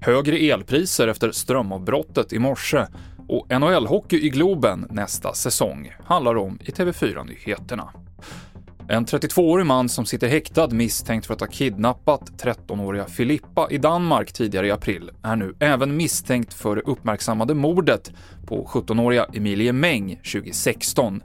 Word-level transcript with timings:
Högre 0.00 0.38
elpriser 0.38 1.08
efter 1.08 1.32
strömavbrottet 1.32 2.32
i 2.32 2.38
morse 2.38 2.86
och 3.28 3.46
NHL-hockey 3.50 4.16
i 4.16 4.28
Globen 4.28 4.86
nästa 4.90 5.32
säsong 5.32 5.92
handlar 6.04 6.36
om 6.36 6.58
i 6.64 6.70
TV4-nyheterna. 6.70 7.92
En 8.88 9.06
32-årig 9.06 9.66
man 9.66 9.88
som 9.88 10.06
sitter 10.06 10.28
häktad 10.28 10.68
misstänkt 10.68 11.26
för 11.26 11.34
att 11.34 11.40
ha 11.40 11.46
kidnappat 11.46 12.30
13-åriga 12.42 13.04
Filippa 13.04 13.68
i 13.70 13.78
Danmark 13.78 14.32
tidigare 14.32 14.66
i 14.66 14.70
april 14.70 15.10
är 15.22 15.36
nu 15.36 15.54
även 15.60 15.96
misstänkt 15.96 16.54
för 16.54 16.76
det 16.76 16.82
uppmärksammade 16.82 17.54
mordet 17.54 18.12
på 18.46 18.64
17-åriga 18.72 19.26
Emilie 19.32 19.72
Meng 19.72 20.16
2016. 20.16 21.20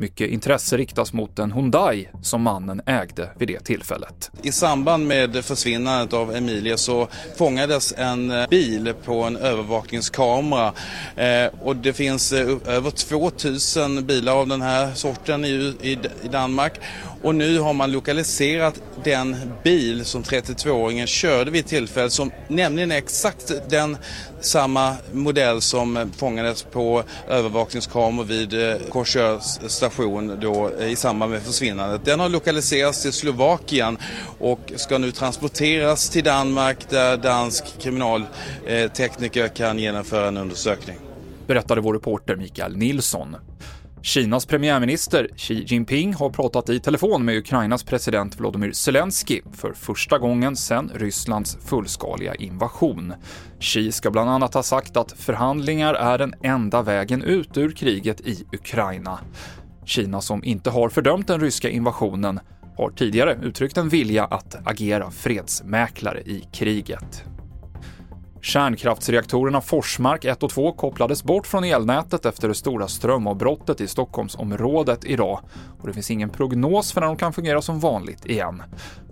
Mycket 0.00 0.30
intresse 0.30 0.76
riktas 0.76 1.12
mot 1.12 1.38
en 1.38 1.52
Hyundai 1.52 2.08
som 2.22 2.42
mannen 2.42 2.80
ägde 2.86 3.30
vid 3.38 3.48
det 3.48 3.60
tillfället. 3.60 4.30
I 4.42 4.52
samband 4.52 5.06
med 5.06 5.44
försvinnandet 5.44 6.12
av 6.12 6.36
Emilie 6.36 6.76
så 6.76 7.08
fångades 7.36 7.94
en 7.96 8.32
bil 8.50 8.94
på 9.04 9.22
en 9.22 9.36
övervakningskamera 9.36 10.72
eh, 11.16 11.50
och 11.62 11.76
det 11.76 11.92
finns 11.92 12.32
eh, 12.32 12.56
över 12.66 12.90
2000 12.90 14.06
bilar 14.06 14.32
av 14.32 14.46
den 14.46 14.62
här 14.62 14.94
sorten 14.94 15.44
i 15.44 15.98
Danmark 16.30 16.72
och 17.22 17.34
nu 17.34 17.58
har 17.58 17.72
man 17.72 17.92
lokaliserat 17.92 18.80
den 19.04 19.36
bil 19.64 20.04
som 20.04 20.22
32-åringen 20.22 21.06
körde 21.06 21.50
vid 21.50 21.66
tillfället 21.66 22.12
som 22.12 22.30
nämligen 22.48 22.92
är 22.92 22.96
exakt 22.96 23.52
den 23.68 23.96
samma 24.40 24.96
modell 25.12 25.60
som 25.60 26.12
fångades 26.16 26.62
på 26.62 27.02
övervakningskameror 27.28 28.24
vid 28.24 28.54
eh, 28.54 28.76
Korsör 28.88 29.38
station 29.68 30.38
då, 30.40 30.70
eh, 30.80 30.88
i 30.88 30.96
samband 30.96 31.32
med 31.32 31.42
försvinnandet. 31.42 32.04
Den 32.04 32.20
har 32.20 32.28
lokaliserats 32.28 33.02
till 33.02 33.12
Slovakien 33.12 33.98
och 34.38 34.72
ska 34.76 34.98
nu 34.98 35.12
transporteras 35.12 36.10
till 36.10 36.24
Danmark 36.24 36.90
där 36.90 37.16
dansk 37.16 37.64
kriminaltekniker 37.80 39.44
eh, 39.44 39.50
kan 39.50 39.78
genomföra 39.78 40.28
en 40.28 40.36
undersökning. 40.36 40.96
Berättade 41.46 41.80
vår 41.80 41.94
reporter 41.94 42.36
Mikael 42.36 42.76
Nilsson. 42.76 43.36
Kinas 44.02 44.46
premiärminister 44.46 45.28
Xi 45.36 45.64
Jinping 45.66 46.14
har 46.14 46.30
pratat 46.30 46.68
i 46.68 46.80
telefon 46.80 47.24
med 47.24 47.36
Ukrainas 47.36 47.84
president 47.84 48.40
Volodymyr 48.40 48.72
Zelensky 48.72 49.40
för 49.52 49.72
första 49.72 50.18
gången 50.18 50.56
sedan 50.56 50.90
Rysslands 50.94 51.58
fullskaliga 51.66 52.34
invasion. 52.34 53.14
Xi 53.60 53.92
ska 53.92 54.10
bland 54.10 54.30
annat 54.30 54.54
ha 54.54 54.62
sagt 54.62 54.96
att 54.96 55.12
förhandlingar 55.12 55.94
är 55.94 56.18
den 56.18 56.34
enda 56.42 56.82
vägen 56.82 57.22
ut 57.22 57.56
ur 57.56 57.70
kriget 57.70 58.20
i 58.20 58.44
Ukraina. 58.52 59.18
Kina, 59.84 60.20
som 60.20 60.44
inte 60.44 60.70
har 60.70 60.88
fördömt 60.88 61.26
den 61.26 61.40
ryska 61.40 61.68
invasionen, 61.70 62.40
har 62.76 62.90
tidigare 62.90 63.38
uttryckt 63.42 63.76
en 63.76 63.88
vilja 63.88 64.24
att 64.24 64.68
agera 64.68 65.10
fredsmäklare 65.10 66.20
i 66.20 66.44
kriget. 66.52 67.24
Kärnkraftsreaktorerna 68.48 69.60
Forsmark 69.60 70.24
1 70.24 70.42
och 70.42 70.50
2 70.50 70.72
kopplades 70.72 71.24
bort 71.24 71.46
från 71.46 71.64
elnätet 71.64 72.26
efter 72.26 72.48
det 72.48 72.54
stora 72.54 72.88
strömavbrottet 72.88 73.80
i 73.80 73.86
Stockholmsområdet 73.86 75.04
idag 75.04 75.40
och 75.80 75.86
det 75.86 75.92
finns 75.92 76.10
ingen 76.10 76.30
prognos 76.30 76.92
för 76.92 77.00
när 77.00 77.08
de 77.08 77.16
kan 77.16 77.32
fungera 77.32 77.62
som 77.62 77.80
vanligt 77.80 78.26
igen. 78.26 78.62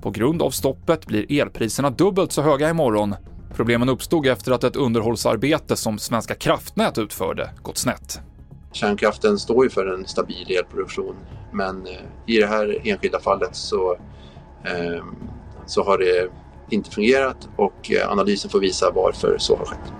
På 0.01 0.11
grund 0.11 0.43
av 0.43 0.51
stoppet 0.51 1.07
blir 1.07 1.41
elpriserna 1.41 1.91
dubbelt 1.91 2.33
så 2.33 2.43
höga 2.43 2.71
imorgon. 2.71 3.15
Problemen 3.55 3.89
uppstod 3.89 4.27
efter 4.27 4.53
att 4.53 4.65
ett 4.65 4.77
underhållsarbete 4.77 5.77
som 5.77 5.99
Svenska 5.99 6.35
kraftnät 6.35 6.99
utförde 6.99 7.51
gått 7.63 7.79
snett. 7.79 8.21
Kärnkraften 8.73 9.39
står 9.39 9.65
ju 9.65 9.71
för 9.71 9.87
en 9.87 10.07
stabil 10.07 10.57
elproduktion 10.59 11.17
men 11.53 11.87
eh, 11.87 11.93
i 12.27 12.39
det 12.39 12.47
här 12.47 12.81
enskilda 12.85 13.21
fallet 13.21 13.57
så, 13.57 13.97
eh, 14.65 15.05
så 15.67 15.85
har 15.85 15.99
det 15.99 16.31
inte 16.73 16.91
fungerat 16.91 17.49
och 17.57 17.93
eh, 17.93 18.11
analysen 18.13 18.51
får 18.51 18.61
visa 18.61 18.91
varför 18.91 19.39
så 19.39 19.57
har 19.57 19.65
skett. 19.65 19.93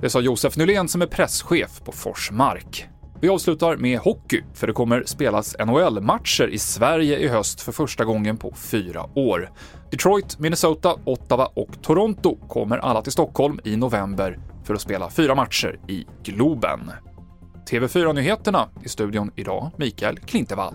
Det 0.00 0.10
sa 0.10 0.20
Josef 0.20 0.56
Nylén 0.56 0.88
som 0.88 1.02
är 1.02 1.06
presschef 1.06 1.80
på 1.84 1.92
Forsmark. 1.92 2.88
Vi 3.20 3.28
avslutar 3.28 3.76
med 3.76 3.98
hockey, 3.98 4.42
för 4.54 4.66
det 4.66 4.72
kommer 4.72 5.02
spelas 5.06 5.56
NHL-matcher 5.58 6.48
i 6.48 6.58
Sverige 6.58 7.18
i 7.18 7.28
höst 7.28 7.60
för 7.60 7.72
första 7.72 8.04
gången 8.04 8.36
på 8.36 8.52
fyra 8.56 9.06
år. 9.14 9.50
Detroit, 9.90 10.38
Minnesota, 10.38 10.96
Ottawa 11.04 11.46
och 11.46 11.82
Toronto 11.82 12.36
kommer 12.48 12.78
alla 12.78 13.02
till 13.02 13.12
Stockholm 13.12 13.60
i 13.64 13.76
november 13.76 14.38
för 14.64 14.74
att 14.74 14.80
spela 14.80 15.10
fyra 15.10 15.34
matcher 15.34 15.80
i 15.88 16.06
Globen. 16.24 16.90
TV4-nyheterna 17.70 18.68
i 18.84 18.88
studion 18.88 19.30
idag, 19.36 19.70
Mikael 19.76 20.18
Klintevall. 20.18 20.74